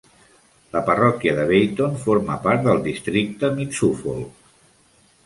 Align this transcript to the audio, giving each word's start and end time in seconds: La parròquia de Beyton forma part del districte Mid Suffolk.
La 0.75 0.81
parròquia 0.85 1.33
de 1.39 1.43
Beyton 1.51 1.93
forma 2.05 2.37
part 2.47 2.63
del 2.69 2.81
districte 2.87 3.51
Mid 3.61 3.77
Suffolk. 3.81 4.57